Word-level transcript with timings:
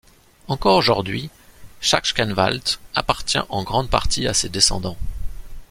Encore 0.47 0.77
aujourd'hui, 0.77 1.29
Sachsenwald 1.79 2.67
appartient 2.95 3.37
en 3.49 3.61
grande 3.61 3.91
partie 3.91 4.25
à 4.27 4.33
ses 4.33 4.49
descendants. 4.49 4.97